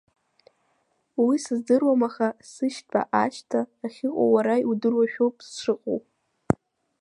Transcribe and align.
Уи 1.25 1.35
сыздырам, 1.43 2.01
аха 2.07 2.27
сышьтәа 2.51 3.01
ашьҭа 3.23 3.61
ахьыҟоу 3.85 4.29
уара 4.33 4.55
иудыруашәоуп 4.63 5.35
сшыҟоу. 5.47 5.99